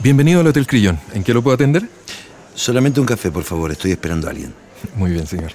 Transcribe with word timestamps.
Bienvenido 0.00 0.40
al 0.40 0.46
Hotel 0.46 0.64
Crillón. 0.64 1.00
¿En 1.12 1.24
qué 1.24 1.34
lo 1.34 1.42
puedo 1.42 1.56
atender? 1.56 1.88
Solamente 2.54 3.00
un 3.00 3.06
café, 3.06 3.32
por 3.32 3.42
favor. 3.42 3.72
Estoy 3.72 3.90
esperando 3.90 4.28
a 4.28 4.30
alguien. 4.30 4.54
Muy 4.94 5.10
bien, 5.10 5.26
señor. 5.26 5.50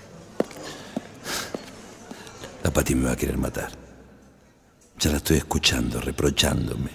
La 2.62 2.70
Pati 2.72 2.94
me 2.94 3.06
va 3.06 3.14
a 3.14 3.16
querer 3.16 3.38
matar. 3.38 3.70
Ya 5.00 5.12
la 5.12 5.18
estoy 5.18 5.38
escuchando, 5.38 6.02
reprochándome. 6.02 6.90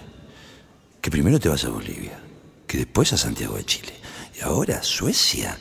Que 1.01 1.09
primero 1.09 1.39
te 1.39 1.49
vas 1.49 1.63
a 1.65 1.69
Bolivia, 1.69 2.19
que 2.67 2.77
después 2.77 3.13
a 3.13 3.17
Santiago 3.17 3.55
de 3.55 3.65
Chile 3.65 3.93
y 4.37 4.43
ahora 4.43 4.77
a 4.77 4.83
Suecia. 4.83 5.57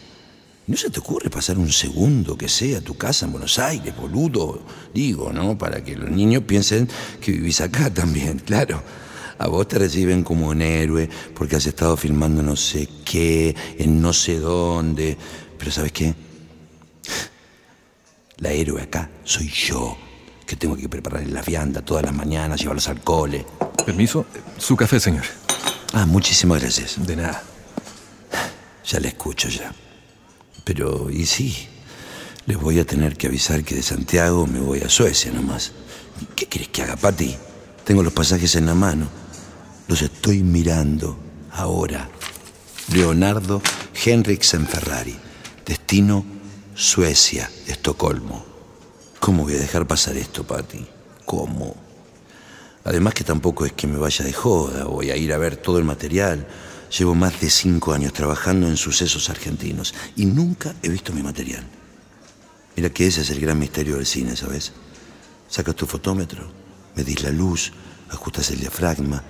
¿No 0.67 0.77
se 0.77 0.91
te 0.91 1.01
ocurre 1.01 1.31
pasar 1.31 1.57
un 1.57 1.73
segundo 1.73 2.37
que 2.37 2.51
sea 2.51 2.79
a 2.79 2.83
tu 2.83 2.99
casa 2.99 3.25
en 3.25 3.33
Buenos 3.33 3.59
Aires, 3.59 3.97
boludo? 3.97 4.63
Digo, 4.93 5.33
¿no? 5.33 5.57
Para 5.57 5.83
que 5.83 5.97
los 5.97 6.11
niños 6.11 6.43
piensen 6.43 6.87
que 7.23 7.33
vivís 7.33 7.63
acá 7.63 7.89
también, 7.89 8.39
claro. 8.45 8.83
A 9.39 9.47
vos 9.47 9.69
te 9.69 9.79
reciben 9.79 10.25
como 10.25 10.49
un 10.49 10.63
héroe 10.63 11.09
porque 11.35 11.57
has 11.57 11.67
estado 11.67 11.97
filmando 11.97 12.43
no 12.43 12.57
sé 12.57 12.89
qué, 13.05 13.55
en 13.79 14.01
no 14.01 14.13
sé 14.13 14.39
dónde. 14.39 15.17
Pero 15.59 15.71
¿sabes 15.71 15.93
qué? 15.93 16.15
La 18.39 18.51
héroe 18.51 18.83
acá 18.83 19.11
soy 19.25 19.49
yo, 19.49 19.97
que 20.47 20.57
tengo 20.57 20.77
que 20.77 20.89
preparar 20.89 21.27
la 21.27 21.43
vianda 21.43 21.83
todas 21.83 22.05
las 22.05 22.15
mañanas, 22.15 22.61
llevarlos 22.61 22.89
al 22.89 23.01
cole. 23.01 23.45
Permiso, 23.85 24.27
su 24.59 24.77
café, 24.77 25.01
señor. 25.01 25.25
Ah, 25.93 26.07
muchísimas 26.07 26.61
gracias. 26.61 27.05
De 27.07 27.17
nada. 27.17 27.43
Ya 28.85 29.01
le 29.01 29.09
escucho 29.09 29.49
ya. 29.49 29.73
Pero, 30.65 31.11
y 31.11 31.27
sí, 31.27 31.69
les 32.47 32.59
voy 32.59 32.79
a 32.79 32.85
tener 32.85 33.17
que 33.17 33.27
avisar 33.27 33.65
que 33.65 33.75
de 33.75 33.83
Santiago 33.83 34.47
me 34.47 34.61
voy 34.61 34.81
a 34.81 34.89
Suecia 34.89 35.33
nomás. 35.33 35.73
¿Qué 36.35 36.47
quieres 36.47 36.69
que 36.69 36.83
haga, 36.83 36.97
Pati? 36.97 37.37
Tengo 37.85 38.03
los 38.03 38.13
pasajes 38.13 38.55
en 38.57 38.67
la 38.67 38.75
mano. 38.75 39.09
Los 39.89 40.03
estoy 40.03 40.43
mirando 40.43 41.19
ahora. 41.51 42.11
Leonardo 42.93 43.63
Henriksen 44.05 44.67
Ferrari. 44.67 45.17
Destino 45.65 46.25
Suecia, 46.75 47.51
Estocolmo. 47.67 48.45
¿Cómo 49.19 49.45
voy 49.45 49.55
a 49.55 49.59
dejar 49.59 49.87
pasar 49.87 50.19
esto, 50.19 50.47
Patti? 50.47 50.87
¿Cómo? 51.25 51.75
Además 52.85 53.15
que 53.15 53.25
tampoco 53.25 53.65
es 53.65 53.73
que 53.73 53.87
me 53.87 53.97
vaya 53.97 54.25
de 54.27 54.33
joda, 54.33 54.85
voy 54.85 55.11
a 55.11 55.17
ir 55.17 55.33
a 55.33 55.39
ver 55.39 55.57
todo 55.57 55.79
el 55.79 55.85
material. 55.85 56.47
Llevo 56.97 57.15
más 57.15 57.41
de 57.41 57.49
cinco 57.49 57.95
años 57.95 58.13
trabajando 58.13 58.69
en 58.69 58.77
sucesos 58.77 59.31
argentinos 59.31 59.95
y 60.17 60.27
nunca 60.27 60.75
he 60.83 60.91
visto 60.91 61.15
mi 61.15 61.23
material. 61.23 61.67
Mira 62.77 62.91
que 62.91 63.07
ese 63.07 63.23
es 63.23 63.31
el 63.31 63.41
gran 63.41 63.59
misterio 63.59 63.97
del 63.97 64.07
cine, 64.07 64.37
¿sabes? 64.37 64.73
Sacas 65.49 65.75
tu 65.75 65.87
fotómetro, 65.87 66.53
medís 66.95 67.23
la 67.23 67.31
luz, 67.31 67.73
ajustas 68.11 68.51
el 68.51 68.61
diafragma, 68.61 69.23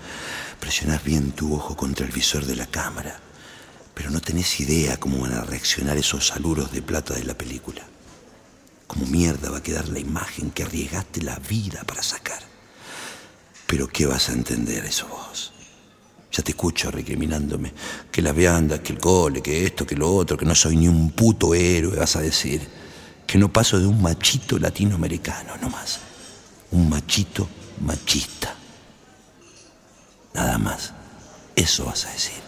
presionás 0.60 1.02
bien 1.04 1.32
tu 1.32 1.54
ojo 1.54 1.76
contra 1.76 2.06
el 2.06 2.12
visor 2.12 2.44
de 2.44 2.56
la 2.56 2.66
cámara, 2.66 3.20
pero 3.94 4.10
no 4.10 4.20
tenés 4.20 4.60
idea 4.60 4.96
cómo 4.98 5.20
van 5.20 5.34
a 5.34 5.42
reaccionar 5.42 5.96
esos 5.96 6.32
aluros 6.32 6.72
de 6.72 6.82
plata 6.82 7.14
de 7.14 7.24
la 7.24 7.34
película. 7.36 7.82
Cómo 8.86 9.06
mierda 9.06 9.50
va 9.50 9.58
a 9.58 9.62
quedar 9.62 9.88
la 9.88 9.98
imagen 9.98 10.50
que 10.50 10.62
arriesgaste 10.62 11.22
la 11.22 11.38
vida 11.38 11.84
para 11.84 12.02
sacar. 12.02 12.40
Pero 13.66 13.88
¿qué 13.88 14.06
vas 14.06 14.28
a 14.28 14.32
entender 14.32 14.84
eso 14.86 15.06
vos? 15.08 15.52
Ya 16.32 16.42
te 16.42 16.52
escucho 16.52 16.90
recriminándome 16.90 17.72
que 18.12 18.22
la 18.22 18.32
vianda, 18.32 18.82
que 18.82 18.92
el 18.92 18.98
cole, 18.98 19.42
que 19.42 19.64
esto, 19.64 19.84
que 19.84 19.96
lo 19.96 20.14
otro, 20.14 20.36
que 20.36 20.46
no 20.46 20.54
soy 20.54 20.76
ni 20.76 20.86
un 20.86 21.10
puto 21.10 21.54
héroe, 21.54 21.96
vas 21.96 22.16
a 22.16 22.20
decir. 22.20 22.62
Que 23.26 23.36
no 23.36 23.52
paso 23.52 23.78
de 23.78 23.86
un 23.86 24.00
machito 24.00 24.58
latinoamericano 24.58 25.56
nomás. 25.56 25.98
Un 26.70 26.88
machito 26.88 27.48
machista. 27.80 28.37
Nada 30.34 30.58
más. 30.58 30.92
Eso 31.56 31.84
vas 31.84 32.06
a 32.06 32.12
decir. 32.12 32.40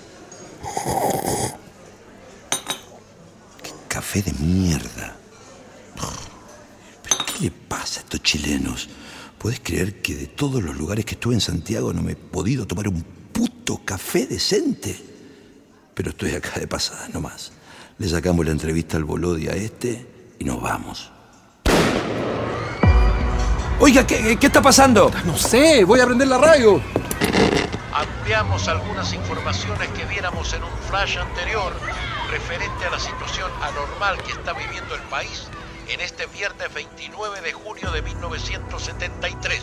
Qué 3.63 3.71
café 3.89 4.23
de 4.23 4.33
mierda. 4.35 5.17
¿Pero 7.03 7.17
qué 7.27 7.45
le 7.45 7.51
pasa 7.51 8.01
a 8.01 8.03
estos 8.05 8.23
chilenos? 8.23 8.89
¿Puedes 9.39 9.61
creer 9.61 10.03
que 10.03 10.15
de 10.15 10.27
todos 10.27 10.63
los 10.63 10.77
lugares 10.77 11.05
que 11.05 11.15
estuve 11.15 11.35
en 11.35 11.41
Santiago 11.41 11.93
no 11.93 12.03
me 12.03 12.13
he 12.13 12.17
podido 12.17 12.67
tomar 12.67 12.89
un 12.89 13.03
puto 13.33 13.81
café 13.85 14.27
decente? 14.27 14.97
Pero 15.95 16.11
estoy 16.11 16.35
acá 16.35 16.61
de 16.61 16.69
pasada 16.69 17.09
nomás. 17.09 17.53
Le 17.99 18.09
sacamos 18.09 18.45
la 18.47 18.53
entrevista 18.53 18.97
al 18.97 19.05
Bolodi 19.05 19.49
a 19.49 19.53
este 19.53 20.07
y 20.39 20.45
nos 20.45 20.61
vamos. 20.61 21.11
Oiga, 23.81 24.07
¿qué, 24.07 24.37
qué 24.39 24.47
está 24.47 24.61
pasando? 24.61 25.11
No 25.25 25.37
sé, 25.37 25.85
voy 25.85 26.01
a 26.01 26.07
prender 26.07 26.29
la 26.29 26.39
radio. 26.39 26.81
Ampliamos 27.93 28.69
algunas 28.69 29.13
informaciones 29.13 29.89
que 29.91 30.05
viéramos 30.05 30.53
en 30.53 30.63
un 30.63 30.79
flash 30.89 31.19
anterior 31.19 31.73
referente 32.31 32.87
a 32.87 32.91
la 32.91 33.01
situación 33.01 33.51
anormal 33.63 34.23
que 34.23 34.33
está 34.33 34.53
viviendo 34.53 34.95
el 34.95 35.03
país 35.03 35.49
en 35.89 36.01
este 36.01 36.27
viernes 36.27 36.73
29 36.73 37.41
de 37.41 37.53
junio 37.53 37.91
de 37.91 38.03
1973, 38.03 39.61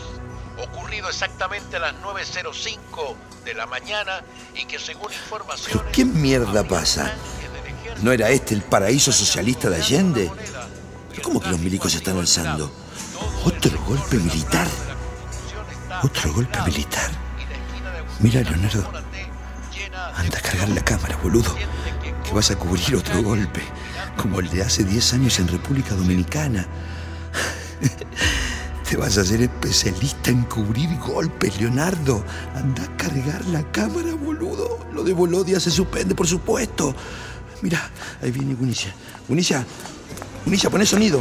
ocurrido 0.58 1.08
exactamente 1.08 1.76
a 1.76 1.80
las 1.80 1.94
9.05 2.02 3.14
de 3.44 3.54
la 3.54 3.66
mañana 3.66 4.22
y 4.54 4.66
que 4.66 4.78
según 4.78 5.10
informaciones... 5.12 5.90
¿Qué 5.92 6.04
mierda 6.04 6.64
pasa? 6.64 7.14
¿No 8.02 8.12
era 8.12 8.28
este 8.28 8.54
el 8.54 8.62
paraíso 8.62 9.10
socialista 9.10 9.70
de 9.70 9.76
Allende? 9.76 10.30
¿Pero 11.10 11.22
cómo 11.22 11.40
que 11.40 11.48
los 11.48 11.60
milicos 11.60 11.92
se 11.92 11.98
están 11.98 12.18
alzando? 12.18 12.70
¿Otro 13.44 13.82
golpe 13.84 14.18
militar? 14.18 14.68
¿Otro 16.02 16.32
golpe 16.34 16.60
militar? 16.66 17.27
Mira, 18.20 18.42
Leonardo. 18.42 18.84
Anda 20.16 20.38
a 20.38 20.40
cargar 20.40 20.68
la 20.70 20.82
cámara, 20.82 21.16
boludo. 21.22 21.54
Que 22.24 22.32
vas 22.32 22.50
a 22.50 22.56
cubrir 22.56 22.96
otro 22.96 23.22
golpe. 23.22 23.62
Como 24.16 24.40
el 24.40 24.50
de 24.50 24.62
hace 24.62 24.82
10 24.82 25.14
años 25.14 25.38
en 25.38 25.46
República 25.46 25.94
Dominicana. 25.94 26.66
Te 28.88 28.96
vas 28.96 29.18
a 29.18 29.20
hacer 29.20 29.42
especialista 29.42 30.30
en 30.30 30.42
cubrir 30.44 30.98
golpes, 30.98 31.60
Leonardo. 31.60 32.24
Anda 32.56 32.82
a 32.82 32.96
cargar 32.96 33.44
la 33.46 33.62
cámara, 33.70 34.14
boludo. 34.14 34.80
Lo 34.92 35.04
de 35.04 35.12
Bolodia 35.12 35.60
se 35.60 35.70
suspende, 35.70 36.16
por 36.16 36.26
supuesto. 36.26 36.94
Mira, 37.62 37.90
ahí 38.20 38.32
viene 38.32 38.54
Gunicia. 38.54 38.92
Gunicia, 39.28 39.64
Gunicia, 40.44 40.70
poné 40.70 40.86
sonido. 40.86 41.20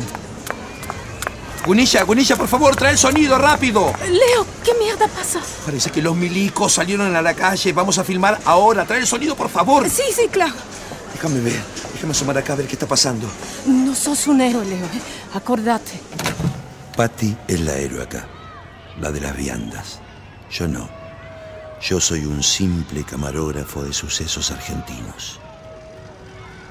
Gunicia, 1.67 2.01
Gunicia, 2.05 2.37
por 2.37 2.47
favor, 2.47 2.77
trae 2.77 2.93
el 2.93 2.97
sonido 2.97 3.37
rápido. 3.37 3.91
Leo, 4.05 4.47
¿qué 4.63 4.73
mierda 4.75 5.05
pasa? 5.09 5.41
Parece 5.65 5.89
que 5.91 6.01
los 6.01 6.15
milicos 6.15 6.71
salieron 6.71 7.13
a 7.13 7.21
la 7.21 7.33
calle. 7.33 7.73
Vamos 7.73 7.97
a 7.97 8.05
filmar 8.05 8.39
ahora. 8.45 8.85
Trae 8.85 9.01
el 9.01 9.05
sonido, 9.05 9.35
por 9.35 9.49
favor. 9.49 9.89
Sí, 9.89 10.03
sí, 10.15 10.29
claro. 10.31 10.53
Déjame 11.11 11.41
ver. 11.41 11.61
Déjame 11.91 12.11
asomar 12.11 12.37
acá 12.37 12.53
a 12.53 12.55
ver 12.55 12.67
qué 12.67 12.75
está 12.75 12.87
pasando. 12.87 13.27
No 13.65 13.93
sos 13.93 14.27
un 14.27 14.39
héroe, 14.39 14.63
Leo. 14.63 14.85
¿eh? 14.85 15.01
Acordate. 15.33 15.99
Patty 16.95 17.35
es 17.49 17.59
la 17.59 17.73
héroe 17.73 18.01
acá. 18.01 18.25
La 19.01 19.11
de 19.11 19.19
las 19.19 19.35
viandas. 19.35 19.99
Yo 20.49 20.69
no. 20.69 20.89
Yo 21.81 21.99
soy 21.99 22.23
un 22.23 22.43
simple 22.43 23.03
camarógrafo 23.03 23.83
de 23.83 23.91
sucesos 23.91 24.51
argentinos. 24.51 25.41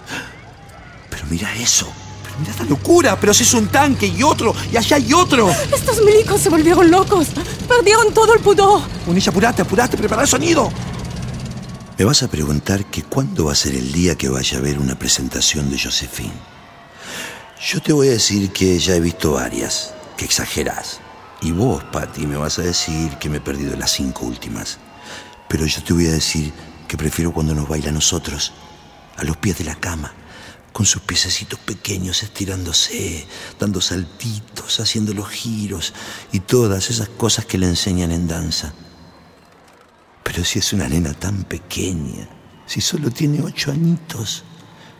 Pero 1.10 1.24
mira 1.28 1.54
eso. 1.56 1.92
Mira 2.38 2.50
esta 2.50 2.64
locura. 2.64 3.18
Pero 3.18 3.32
si 3.34 3.42
es 3.42 3.54
un 3.54 3.68
tanque 3.68 4.06
y 4.06 4.22
otro. 4.22 4.54
Y 4.72 4.76
allá 4.76 4.96
hay 4.96 5.12
otro. 5.12 5.50
Estos 5.74 6.02
milicos 6.04 6.40
se 6.40 6.48
volvieron 6.48 6.90
locos. 6.90 7.28
Perdieron 7.68 8.12
todo 8.12 8.34
el 8.34 8.40
pudor. 8.40 8.82
Unilla, 9.06 9.30
apurate, 9.30 9.62
apurate. 9.62 9.96
Prepara 9.96 10.22
el 10.22 10.28
sonido. 10.28 10.70
Me 11.98 12.04
vas 12.04 12.22
a 12.22 12.28
preguntar 12.28 12.84
que 12.86 13.02
cuándo 13.02 13.46
va 13.46 13.52
a 13.52 13.56
ser 13.56 13.74
el 13.74 13.90
día 13.90 14.16
que 14.16 14.28
vaya 14.28 14.58
a 14.58 14.60
ver 14.60 14.78
una 14.78 14.98
presentación 14.98 15.70
de 15.70 15.78
Josephine. 15.78 16.34
Yo 17.58 17.80
te 17.80 17.94
voy 17.94 18.08
a 18.08 18.12
decir 18.12 18.52
que 18.52 18.78
ya 18.78 18.96
he 18.96 19.00
visto 19.00 19.32
varias, 19.32 19.94
que 20.18 20.26
exagerás. 20.26 21.00
Y 21.40 21.52
vos, 21.52 21.82
Patty, 21.84 22.26
me 22.26 22.36
vas 22.36 22.58
a 22.58 22.62
decir 22.62 23.16
que 23.18 23.30
me 23.30 23.38
he 23.38 23.40
perdido 23.40 23.74
las 23.76 23.92
cinco 23.92 24.26
últimas. 24.26 24.78
Pero 25.48 25.64
yo 25.64 25.82
te 25.82 25.94
voy 25.94 26.06
a 26.06 26.12
decir 26.12 26.52
que 26.86 26.98
prefiero 26.98 27.32
cuando 27.32 27.54
nos 27.54 27.66
baila 27.66 27.88
a 27.88 27.92
nosotros, 27.92 28.52
a 29.16 29.24
los 29.24 29.38
pies 29.38 29.56
de 29.56 29.64
la 29.64 29.76
cama, 29.76 30.12
con 30.76 30.84
sus 30.84 31.00
piececitos 31.00 31.58
pequeños 31.58 32.22
estirándose, 32.22 33.26
dando 33.58 33.80
saltitos, 33.80 34.78
haciendo 34.78 35.14
los 35.14 35.26
giros 35.30 35.94
y 36.32 36.40
todas 36.40 36.90
esas 36.90 37.08
cosas 37.08 37.46
que 37.46 37.56
le 37.56 37.66
enseñan 37.66 38.12
en 38.12 38.28
danza. 38.28 38.74
Pero 40.22 40.44
si 40.44 40.58
es 40.58 40.74
una 40.74 40.86
nena 40.86 41.14
tan 41.14 41.44
pequeña, 41.44 42.28
si 42.66 42.82
solo 42.82 43.10
tiene 43.10 43.40
ocho 43.40 43.72
añitos 43.72 44.44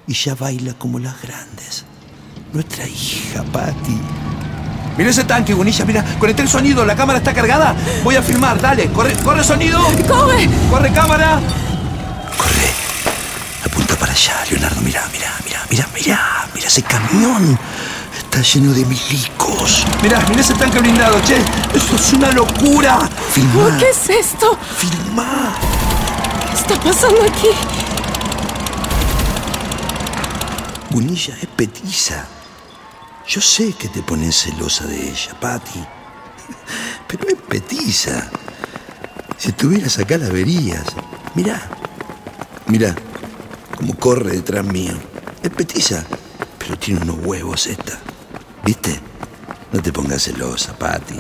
y 0.07 0.15
ya 0.15 0.35
baila 0.35 0.73
como 0.79 0.99
las 0.99 1.21
grandes. 1.21 1.85
Nuestra 2.55 2.89
hija, 2.89 3.45
Patty. 3.53 4.01
Mira 4.97 5.11
ese 5.11 5.25
tanque, 5.25 5.53
Bonilla, 5.53 5.85
mira, 5.85 6.17
conecté 6.19 6.41
el 6.41 6.49
sonido, 6.49 6.87
la 6.87 6.97
cámara 6.97 7.19
está 7.19 7.35
cargada. 7.35 7.77
Voy 8.03 8.17
a 8.17 8.23
filmar, 8.23 8.59
dale, 8.63 8.91
corre, 8.93 9.13
corre 9.23 9.45
sonido. 9.45 9.79
¡Corre! 10.09 10.49
Corre 10.71 10.91
cámara. 10.95 11.39
Corre. 12.39 12.86
Allá, 14.17 14.47
Leonardo, 14.51 14.81
mira, 14.81 15.07
mira, 15.13 15.31
mira, 15.45 15.61
mira, 15.71 15.89
mira, 15.93 16.49
mira 16.55 16.69
ese 16.69 16.83
camión. 16.83 17.59
Está 18.17 18.41
lleno 18.41 18.73
de 18.73 18.83
milicos. 18.87 19.85
Mira, 20.03 20.25
mira 20.31 20.41
ese 20.41 20.55
tanque 20.55 20.79
blindado, 20.79 21.21
che. 21.21 21.37
Esto 21.75 21.97
es 21.97 22.13
una 22.15 22.33
locura. 22.33 23.07
Filma. 23.31 23.77
¿Qué 23.77 23.91
es 23.91 24.09
esto? 24.09 24.59
Filma. 24.79 25.53
¿Qué 26.49 26.57
está 26.57 26.81
pasando 26.81 27.25
aquí? 27.25 27.51
Bunilla 30.89 31.35
es 31.35 31.49
petiza. 31.55 32.25
Yo 33.29 33.43
sé 33.43 33.75
que 33.75 33.89
te 33.89 34.03
pones 34.03 34.35
celosa 34.35 34.87
de 34.87 35.11
ella, 35.11 35.39
Patty. 35.39 35.85
Pero 37.07 37.29
es 37.29 37.37
petiza. 37.47 38.31
Si 39.37 39.49
estuvieras 39.49 39.99
acá 39.99 40.17
la 40.17 40.31
verías. 40.31 40.87
Mirá. 41.35 41.61
Mirá 42.69 42.95
cómo 43.77 43.95
corre 43.95 44.33
detrás 44.33 44.65
mío. 44.65 44.95
Es 45.43 45.51
petiza. 45.51 46.05
Pero 46.59 46.79
tiene 46.79 47.03
unos 47.03 47.25
huevos 47.25 47.67
esta. 47.67 47.99
¿Viste? 48.65 48.99
No 49.73 49.81
te 49.81 49.93
pongas 49.93 50.25
celosa, 50.25 50.77
Patty. 50.77 51.15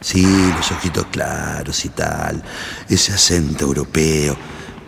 Sí, 0.00 0.24
los 0.56 0.70
ojitos 0.72 1.06
claros 1.06 1.84
y 1.84 1.90
tal. 1.90 2.42
Ese 2.88 3.12
acento 3.12 3.64
europeo. 3.64 4.36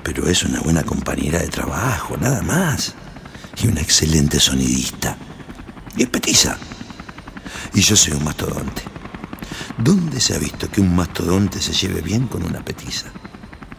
Pero 0.03 0.29
es 0.29 0.43
una 0.45 0.61
buena 0.61 0.83
compañera 0.85 1.41
de 1.41 1.49
trabajo, 1.49 2.17
nada 2.17 2.43
más. 2.43 2.95
Y 3.63 3.69
una 3.69 3.81
excelente 3.81 4.41
sonidista. 4.41 5.17
Y 5.97 6.05
es 6.05 6.09
petiza. 6.09 6.57
Y 7.75 7.81
yo 7.81 7.97
soy 7.97 8.15
un 8.15 8.25
mastodonte. 8.25 8.83
¿Dónde 9.79 10.21
se 10.21 10.35
ha 10.35 10.39
visto 10.39 10.71
que 10.71 10.81
un 10.81 10.95
mastodonte 10.95 11.61
se 11.61 11.73
lleve 11.73 12.01
bien 12.01 12.27
con 12.27 12.45
una 12.45 12.65
petiza? 12.65 13.07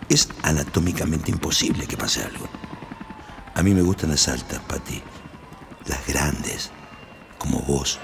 Es 0.09 0.29
anatómicamente 0.43 1.31
imposible 1.31 1.87
que 1.87 1.97
pase 1.97 2.21
algo. 2.21 2.47
A 3.55 3.63
mí 3.63 3.73
me 3.73 3.81
gustan 3.81 4.09
las 4.09 4.27
altas, 4.27 4.59
Pati. 4.67 5.01
Las 5.87 6.05
grandes, 6.05 6.71
como 7.37 7.59
vos. 7.61 7.99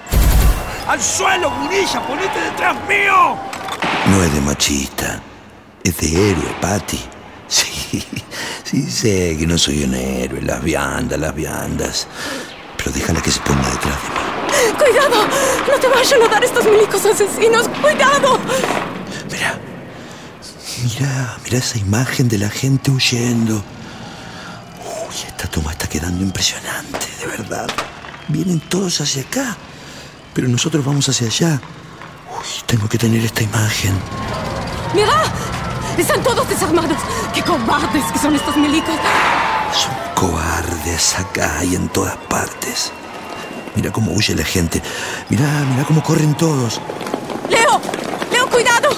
¡Al 0.88 1.00
suelo, 1.00 1.50
Gunilla! 1.50 2.00
¡Ponete 2.06 2.40
detrás 2.40 2.76
mío! 2.88 3.36
No 4.06 4.22
es 4.24 4.32
de 4.32 4.40
machista, 4.40 5.20
es 5.84 5.96
de 5.98 6.30
héroe, 6.30 6.56
Pati. 6.60 7.00
Sí, 7.52 8.02
sí 8.64 8.90
sé 8.90 9.36
que 9.38 9.46
no 9.46 9.58
soy 9.58 9.84
un 9.84 9.92
héroe, 9.92 10.40
las 10.40 10.62
viandas, 10.62 11.20
las 11.20 11.34
viandas. 11.34 12.06
Pero 12.78 12.90
déjala 12.92 13.20
que 13.20 13.30
se 13.30 13.40
ponga 13.40 13.68
detrás 13.68 13.98
de 14.02 14.08
mí. 14.08 14.78
¡Cuidado! 14.78 15.26
¡No 15.70 15.78
te 15.78 15.88
vayan 15.88 16.22
a 16.22 16.28
dar 16.28 16.42
estos 16.42 16.64
milicos 16.64 17.04
asesinos! 17.04 17.68
¡Cuidado! 17.82 18.40
Mira, 19.30 19.60
mira, 20.82 21.36
mira 21.44 21.58
esa 21.58 21.76
imagen 21.76 22.30
de 22.30 22.38
la 22.38 22.48
gente 22.48 22.90
huyendo. 22.90 23.62
Toma 25.52 25.72
está 25.72 25.86
quedando 25.86 26.22
impresionante, 26.24 27.06
de 27.20 27.26
verdad. 27.26 27.68
Vienen 28.28 28.58
todos 28.58 29.02
hacia 29.02 29.22
acá, 29.22 29.54
pero 30.32 30.48
nosotros 30.48 30.82
vamos 30.82 31.06
hacia 31.10 31.26
allá. 31.26 31.60
Uy, 32.30 32.62
tengo 32.64 32.88
que 32.88 32.96
tener 32.96 33.22
esta 33.22 33.42
imagen. 33.42 33.92
¡Mira! 34.94 35.24
Están 35.98 36.22
todos 36.22 36.48
desarmados. 36.48 36.96
¡Qué 37.34 37.42
cobardes 37.42 38.02
que 38.12 38.18
son 38.18 38.34
estos 38.34 38.56
milicos! 38.56 38.94
Son 39.74 39.92
cobardes 40.14 41.18
acá 41.18 41.62
y 41.62 41.74
en 41.74 41.86
todas 41.90 42.16
partes. 42.30 42.90
Mira 43.76 43.92
cómo 43.92 44.12
huye 44.12 44.34
la 44.34 44.44
gente. 44.44 44.82
Mira, 45.28 45.44
mira 45.70 45.84
cómo 45.84 46.02
corren 46.02 46.34
todos. 46.34 46.80
¡Leo! 47.50 47.78
¡Leo, 48.30 48.48
cuidado! 48.48 48.88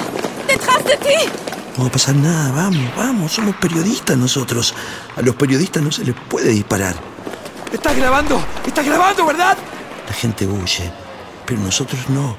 ¡Detrás 0.47 0.85
de 0.85 0.97
ti! 0.99 1.44
No 1.76 1.82
va 1.82 1.88
a 1.88 1.93
pasar 1.93 2.15
nada, 2.15 2.53
vamos, 2.53 2.85
vamos, 2.97 3.32
somos 3.32 3.56
periodistas 3.56 4.17
nosotros. 4.17 4.75
A 5.17 5.23
los 5.23 5.35
periodistas 5.35 5.82
no 5.82 5.91
se 5.91 6.05
les 6.05 6.15
puede 6.15 6.50
disparar. 6.50 6.94
¿Estás 7.73 7.97
grabando? 7.97 8.41
¿Estás 8.65 8.87
grabando, 8.87 9.26
verdad? 9.26 9.59
La 10.06 10.12
gente 10.12 10.47
huye, 10.47 10.93
pero 11.44 11.61
nosotros 11.61 12.00
no. 12.09 12.37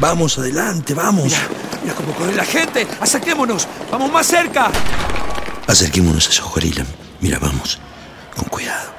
Vamos 0.00 0.38
adelante, 0.38 0.92
vamos. 0.92 1.26
Mira, 1.26 1.38
mira 1.82 1.94
cómo 1.94 2.12
corre 2.14 2.34
la 2.34 2.44
gente. 2.44 2.86
Acerquémonos. 3.00 3.68
Vamos 3.92 4.10
más 4.10 4.26
cerca. 4.26 4.70
Acerquémonos 5.68 6.26
a 6.26 6.30
esos 6.30 6.50
gorilas. 6.50 6.88
Mira, 7.20 7.38
vamos. 7.38 7.78
Con 8.34 8.48
cuidado. 8.48 8.92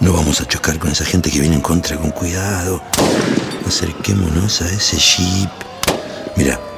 No 0.00 0.12
vamos 0.12 0.40
a 0.40 0.48
chocar 0.48 0.78
con 0.80 0.90
esa 0.90 1.04
gente 1.04 1.30
que 1.30 1.38
viene 1.38 1.54
en 1.54 1.60
contra. 1.60 1.96
Con 1.96 2.10
cuidado. 2.10 2.82
Acerquémonos 3.64 4.62
a 4.62 4.66
ese 4.66 4.96
jeep. 4.96 5.50
Mira. 6.36 6.69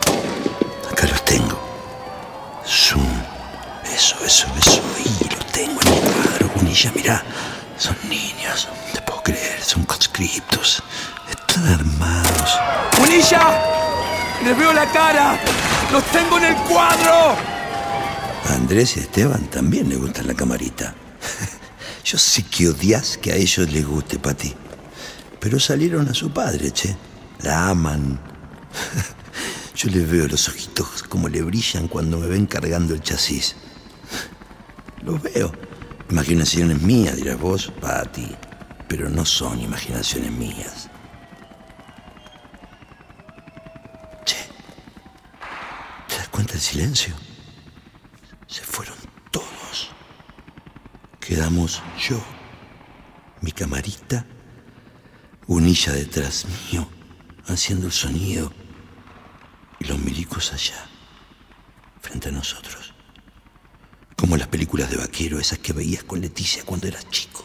Zoom. 2.72 3.04
Eso, 3.84 4.16
eso, 4.24 4.46
eso. 4.56 4.82
Y 5.04 5.28
los 5.28 5.46
tengo 5.52 5.78
en 5.82 5.88
el 5.88 6.00
cuadro, 6.00 6.50
Gunilla. 6.56 6.92
Mira. 6.94 7.22
Son 7.76 7.96
niños. 8.08 8.68
Te 8.94 9.02
puedo 9.02 9.22
creer. 9.22 9.60
Son 9.60 9.84
conscriptos. 9.84 10.82
Están 11.28 11.66
armados. 11.66 12.58
¡Bonilla! 12.98 13.60
¡Les 14.42 14.56
veo 14.56 14.72
la 14.72 14.90
cara! 14.90 15.38
¡Los 15.92 16.02
tengo 16.04 16.38
en 16.38 16.44
el 16.44 16.54
cuadro! 16.54 17.36
A 18.48 18.54
Andrés 18.54 18.96
y 18.96 19.00
a 19.00 19.02
Esteban 19.02 19.50
también 19.50 19.88
les 19.90 19.98
gusta 19.98 20.22
la 20.22 20.34
camarita. 20.34 20.94
Yo 22.04 22.16
sé 22.16 22.44
que 22.44 22.68
odias 22.68 23.18
que 23.18 23.32
a 23.32 23.36
ellos 23.36 23.70
les 23.70 23.86
guste, 23.86 24.18
Pati. 24.18 24.54
Pero 25.38 25.60
salieron 25.60 26.08
a 26.08 26.14
su 26.14 26.32
padre, 26.32 26.70
che. 26.70 26.96
La 27.42 27.68
aman. 27.68 28.18
Yo 29.82 29.90
les 29.90 30.08
veo 30.08 30.28
los 30.28 30.48
ojitos 30.48 31.02
como 31.02 31.28
le 31.28 31.42
brillan 31.42 31.88
cuando 31.88 32.16
me 32.16 32.28
ven 32.28 32.46
cargando 32.46 32.94
el 32.94 33.02
chasis. 33.02 33.56
Los 35.02 35.20
veo. 35.20 35.52
Imaginaciones 36.08 36.80
mías, 36.82 37.16
dirás 37.16 37.40
vos, 37.40 37.72
Pati. 37.80 38.28
Pero 38.86 39.10
no 39.10 39.26
son 39.26 39.58
imaginaciones 39.58 40.30
mías. 40.30 40.88
Che, 44.24 44.36
¿te 46.06 46.16
das 46.16 46.28
cuenta 46.28 46.52
del 46.52 46.62
silencio? 46.62 47.16
Se 48.46 48.62
fueron 48.62 48.94
todos. 49.32 49.90
Quedamos 51.18 51.82
yo, 52.08 52.22
mi 53.40 53.50
camarita, 53.50 54.26
Unilla 55.48 55.92
detrás 55.92 56.46
mío, 56.70 56.88
haciendo 57.48 57.86
el 57.86 57.92
sonido, 57.92 58.52
y 59.82 59.88
los 59.88 59.98
milicos 59.98 60.52
allá, 60.52 60.86
frente 62.00 62.28
a 62.28 62.32
nosotros. 62.32 62.94
Como 64.16 64.36
las 64.36 64.46
películas 64.46 64.90
de 64.90 64.96
vaquero, 64.96 65.40
esas 65.40 65.58
que 65.58 65.72
veías 65.72 66.04
con 66.04 66.20
Leticia 66.20 66.62
cuando 66.64 66.86
eras 66.86 67.08
chico. 67.10 67.44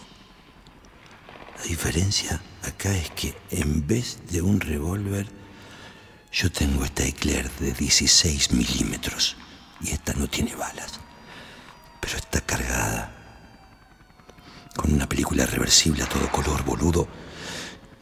La 1.57 1.63
diferencia 1.63 2.39
acá 2.63 2.95
es 2.95 3.09
que 3.11 3.35
en 3.49 3.87
vez 3.87 4.19
de 4.29 4.43
un 4.43 4.59
revólver, 4.59 5.27
yo 6.31 6.51
tengo 6.51 6.85
esta 6.85 7.03
Eclair 7.03 7.49
de 7.59 7.73
16 7.73 8.51
milímetros 8.51 9.35
y 9.81 9.89
esta 9.89 10.13
no 10.13 10.27
tiene 10.27 10.55
balas, 10.55 10.99
pero 11.99 12.17
está 12.17 12.41
cargada 12.41 13.11
con 14.75 14.93
una 14.93 15.09
película 15.09 15.47
reversible 15.47 16.03
a 16.03 16.09
todo 16.09 16.31
color, 16.31 16.63
boludo. 16.63 17.07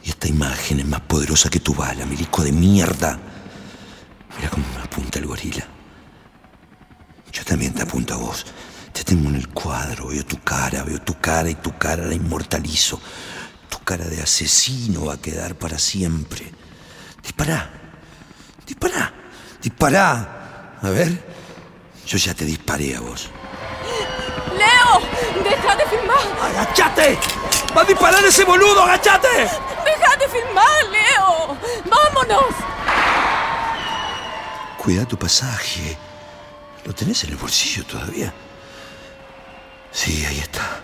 Y 0.04 0.10
esta 0.10 0.28
imagen 0.28 0.82
es 0.82 0.86
más 0.86 1.02
poderosa 1.02 1.50
que 1.50 1.62
tu 1.62 1.74
bala, 1.74 2.06
milico 2.06 2.44
de 2.44 2.52
mierda. 2.52 3.18
Mira 4.38 4.50
cómo 4.50 4.66
me 4.76 4.84
apunta 4.84 5.20
el 5.20 5.26
gorila. 5.26 5.66
Yo 7.32 7.44
también 7.44 7.74
te 8.92 9.04
tengo 9.04 9.30
en 9.30 9.36
el 9.36 9.50
cuadro, 9.50 10.08
veo 10.08 10.26
tu 10.26 10.42
cara, 10.42 10.84
veo 10.84 11.00
tu 11.02 11.20
cara 11.20 11.50
y 11.50 11.56
tu 11.56 11.78
cara 11.78 12.06
la 12.06 12.14
inmortalizo. 12.14 13.00
Tu 13.70 13.80
cara 13.80 14.06
de 14.06 14.22
asesino 14.22 15.06
va 15.06 15.16
a 15.16 15.22
quedar 15.22 15.56
para 15.56 15.78
siempre. 15.78 16.52
Dispará, 17.22 17.70
dispará, 18.66 19.14
dispará. 19.62 20.78
A 20.82 20.90
ver, 20.90 21.24
yo 22.06 22.18
ya 22.18 22.34
te 22.34 22.46
disparé 22.46 22.96
a 22.96 23.02
vos. 23.02 23.30
¡Leo! 24.58 25.44
¡Deja 25.44 25.76
de 25.76 25.86
filmar! 25.88 26.18
¡Agachate! 26.42 27.20
¡Va 27.76 27.82
a 27.82 27.86
disparar 27.86 28.24
ese 28.24 28.46
boludo! 28.46 28.84
¡Agachate! 28.84 29.28
¡Deja 29.38 30.16
de 30.18 30.30
filmar, 30.30 30.84
Leo! 30.92 31.58
¡Vámonos! 31.86 32.56
Cuida 34.78 35.06
tu 35.06 35.18
pasaje. 35.18 35.98
¿Lo 36.86 36.94
tenés 36.94 37.24
en 37.24 37.32
el 37.32 37.38
bolsillo 37.38 37.84
todavía? 37.86 38.32
Sí, 39.92 40.24
ahí 40.26 40.38
está. 40.38 40.84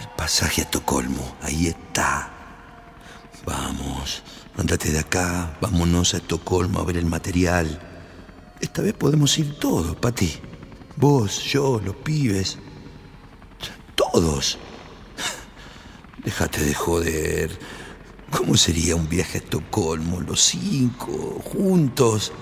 El 0.00 0.08
pasaje 0.16 0.62
a 0.62 0.64
Estocolmo. 0.64 1.36
Ahí 1.42 1.66
está. 1.66 2.30
Vamos, 3.44 4.22
andate 4.56 4.90
de 4.90 4.98
acá. 4.98 5.58
Vámonos 5.60 6.14
a 6.14 6.18
Estocolmo 6.18 6.80
a 6.80 6.84
ver 6.84 6.96
el 6.96 7.04
material. 7.04 7.80
Esta 8.60 8.80
vez 8.80 8.94
podemos 8.94 9.36
ir 9.38 9.58
todos, 9.58 9.94
Pati. 9.96 10.32
Vos, 10.96 11.44
yo, 11.44 11.80
los 11.84 11.96
pibes. 11.96 12.58
Todos. 13.94 14.58
Déjate 16.24 16.64
de 16.64 16.74
joder. 16.74 17.58
¿Cómo 18.30 18.56
sería 18.56 18.96
un 18.96 19.08
viaje 19.08 19.38
a 19.38 19.40
Estocolmo, 19.42 20.20
los 20.20 20.40
cinco, 20.40 21.42
juntos? 21.44 22.32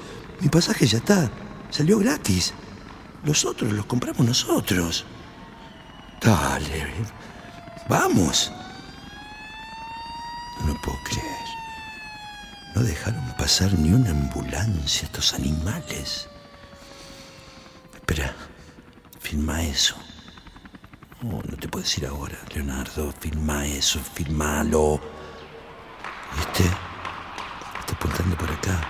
Mi 0.41 0.49
pasaje 0.49 0.87
ya 0.87 0.99
está. 0.99 1.31
Salió 1.71 1.99
gratis. 1.99 2.55
Los 3.25 3.45
otros 3.45 3.73
los 3.73 3.87
compramos 3.87 4.27
nosotros. 4.27 5.05
Dale. 6.21 6.87
Vamos. 7.89 8.53
No 10.67 10.75
puedo 10.83 10.99
creer. 11.05 11.49
No 12.75 12.83
dejaron 12.83 13.25
pasar 13.37 13.73
ni 13.79 13.93
una 13.93 14.11
ambulancia 14.11 15.07
estos 15.07 15.35
animales. 15.35 16.29
Espera, 17.95 18.35
filma 19.21 19.63
eso. 19.63 19.97
Oh, 21.25 21.43
no 21.49 21.57
te 21.57 21.69
puedes 21.69 21.99
ir 21.99 22.07
ahora, 22.07 22.39
Leonardo. 22.55 23.13
Filma 23.21 23.67
eso, 23.67 24.01
filmalo. 24.15 25.01
¿Viste? 26.37 26.65
Está 27.81 27.93
apuntando 27.95 28.37
por 28.37 28.51
acá. 28.51 28.81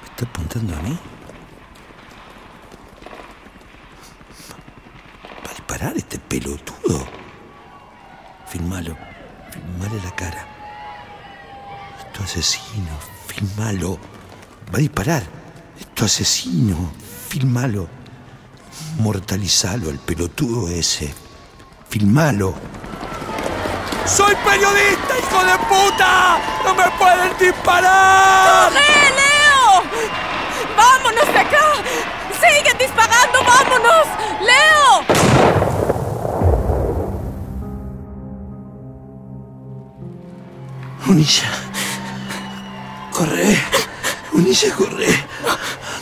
¿Me 0.00 0.08
está 0.08 0.24
apuntando 0.24 0.76
a 0.76 0.82
mí? 0.82 0.98
¿Va 5.80 5.86
a 5.86 5.92
disparar 5.92 5.96
este 5.96 6.18
pelotudo? 6.18 7.06
Filmalo. 8.48 8.96
Filmale 9.52 10.02
la 10.02 10.10
cara. 10.16 10.46
Esto 12.00 12.24
asesino. 12.24 12.90
Filmalo. 13.28 13.98
Va 14.72 14.78
a 14.78 14.78
disparar. 14.78 15.22
Esto 15.78 16.06
asesino. 16.06 16.90
Filmalo. 17.28 17.88
Mortalizalo 18.98 19.90
al 19.90 19.98
pelotudo 19.98 20.68
ese. 20.68 21.14
Filmalo. 21.88 22.54
¡Soy 24.04 24.34
periodista, 24.36 25.18
hijo 25.18 25.44
de 25.44 25.58
puta! 25.68 26.40
¡No 26.64 26.74
me 26.74 26.90
pueden 26.92 27.38
disparar! 27.38 28.72
¡Corre, 28.72 29.10
Leo! 29.20 29.82
¡Vámonos 30.76 31.26
de 31.26 31.38
acá! 31.38 31.74
¡Siguen 32.40 32.78
disparando! 32.78 33.38
¡Vámonos! 33.44 34.06
¡Leo! 34.40 35.27
Unilla. 41.06 41.50
Corre. 43.12 43.58
Unilla, 44.32 44.74
corre. 44.74 45.08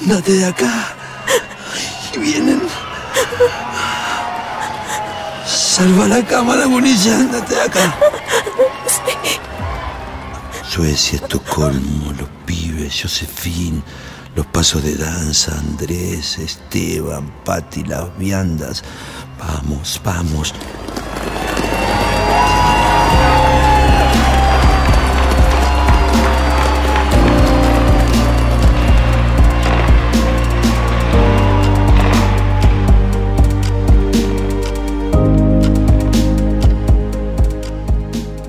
Andate 0.01 0.33
de 0.33 0.45
acá. 0.47 0.95
Y 2.15 2.19
vienen. 2.19 2.63
Salva 5.47 6.09
la 6.09 6.25
cámara, 6.25 6.67
Unilla. 6.67 7.17
Andate 7.17 7.55
de 7.55 7.63
acá. 7.63 7.97
Suecia, 10.69 11.17
Estocolmo, 11.17 12.13
los 12.13 12.29
pibes, 12.45 13.01
Josefín, 13.01 13.83
los 14.35 14.45
pasos 14.47 14.83
de 14.83 14.95
danza, 14.95 15.57
Andrés, 15.59 16.39
Esteban, 16.39 17.33
Pati, 17.45 17.85
las 17.85 18.17
viandas. 18.19 18.83
Vamos, 19.39 20.01
vamos. 20.05 20.53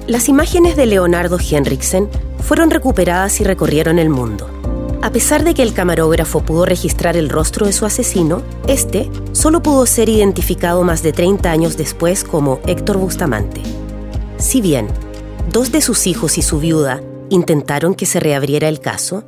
Las 0.08 0.30
imágenes 0.30 0.78
de 0.78 0.86
Leonardo 0.86 1.38
Henriksen 1.38 2.08
fueron 2.40 2.72
recuperadas 2.72 3.42
y 3.42 3.44
recorrieron 3.44 4.00
el 4.00 4.10
mundo. 4.10 4.50
A 5.02 5.12
pesar 5.12 5.44
de 5.44 5.54
que 5.54 5.62
el 5.62 5.74
camarógrafo 5.74 6.40
pudo 6.40 6.66
registrar 6.66 7.18
el 7.18 7.28
rostro 7.28 7.66
de 7.66 7.74
su 7.74 7.86
asesino, 7.86 8.42
este 8.70 9.12
solo 9.34 9.62
pudo 9.62 9.86
ser 9.86 10.08
identificado 10.08 10.84
más 10.84 11.04
de 11.04 11.12
30 11.12 11.52
años 11.52 11.76
después 11.76 12.24
como 12.24 12.62
Héctor 12.66 12.96
Bustamante. 12.98 13.62
Si 14.38 14.62
bien 14.62 14.88
dos 15.52 15.74
de 15.74 15.82
sus 15.82 16.08
hijos 16.08 16.38
y 16.38 16.42
su 16.42 16.60
viuda 16.60 17.02
intentaron 17.30 17.94
que 17.94 18.06
se 18.06 18.22
reabriera 18.22 18.70
el 18.70 18.80
caso, 18.80 19.26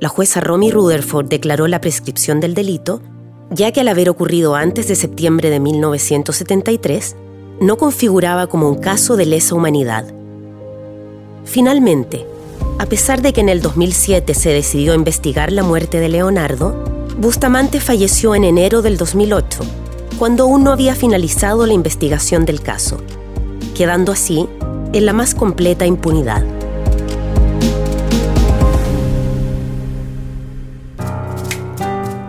la 0.00 0.10
jueza 0.10 0.40
Romy 0.40 0.70
Rutherford 0.70 1.28
declaró 1.28 1.66
la 1.66 1.80
prescripción 1.80 2.40
del 2.40 2.52
delito, 2.52 3.00
ya 3.48 3.72
que 3.72 3.80
al 3.80 3.88
haber 3.88 4.10
ocurrido 4.10 4.54
antes 4.54 4.86
de 4.86 4.96
septiembre 4.96 5.48
de 5.48 5.60
1973, 5.60 7.16
no 7.60 7.76
configuraba 7.76 8.46
como 8.46 8.68
un 8.68 8.76
caso 8.76 9.16
de 9.16 9.26
lesa 9.26 9.54
humanidad. 9.54 10.06
Finalmente, 11.44 12.26
a 12.78 12.86
pesar 12.86 13.22
de 13.22 13.32
que 13.32 13.40
en 13.40 13.48
el 13.48 13.60
2007 13.60 14.34
se 14.34 14.50
decidió 14.50 14.94
investigar 14.94 15.52
la 15.52 15.62
muerte 15.62 16.00
de 16.00 16.08
Leonardo, 16.08 16.74
Bustamante 17.18 17.80
falleció 17.80 18.34
en 18.34 18.44
enero 18.44 18.82
del 18.82 18.96
2008, 18.96 19.60
cuando 20.18 20.44
aún 20.44 20.64
no 20.64 20.72
había 20.72 20.94
finalizado 20.94 21.66
la 21.66 21.72
investigación 21.72 22.44
del 22.44 22.60
caso, 22.60 22.98
quedando 23.74 24.10
así 24.10 24.48
en 24.92 25.06
la 25.06 25.12
más 25.12 25.34
completa 25.34 25.86
impunidad. 25.86 26.44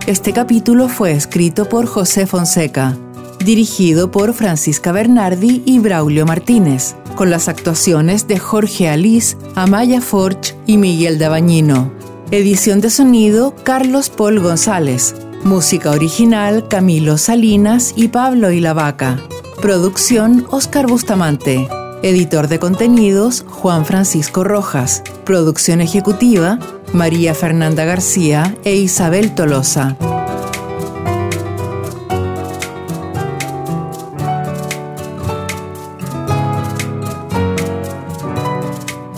Este 0.06 0.32
capítulo 0.32 0.88
fue 0.88 1.10
escrito 1.10 1.68
por 1.68 1.86
José 1.86 2.28
Fonseca, 2.28 2.96
dirigido 3.46 4.10
por 4.10 4.34
Francisca 4.34 4.92
Bernardi 4.92 5.62
y 5.64 5.78
Braulio 5.78 6.26
Martínez, 6.26 6.96
con 7.14 7.30
las 7.30 7.48
actuaciones 7.48 8.26
de 8.28 8.38
Jorge 8.38 8.90
Alice, 8.90 9.38
Amaya 9.54 10.02
Forch 10.02 10.54
y 10.66 10.76
Miguel 10.76 11.18
Dabañino. 11.18 11.90
Edición 12.30 12.80
de 12.80 12.90
sonido 12.90 13.54
Carlos 13.62 14.10
Paul 14.10 14.40
González. 14.40 15.14
Música 15.44 15.92
original 15.92 16.66
Camilo 16.66 17.16
Salinas 17.18 17.94
y 17.96 18.08
Pablo 18.08 18.50
y 18.50 18.60
la 18.60 18.74
Vaca. 18.74 19.20
Producción 19.62 20.44
Oscar 20.50 20.88
Bustamante. 20.88 21.68
Editor 22.02 22.48
de 22.48 22.58
contenidos 22.58 23.44
Juan 23.48 23.86
Francisco 23.86 24.42
Rojas. 24.42 25.04
Producción 25.24 25.80
ejecutiva 25.80 26.58
María 26.92 27.32
Fernanda 27.32 27.84
García 27.84 28.56
e 28.64 28.74
Isabel 28.74 29.34
Tolosa. 29.34 29.96